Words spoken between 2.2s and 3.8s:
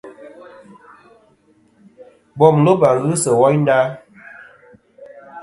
Bom loba ghɨ sɨ woynda.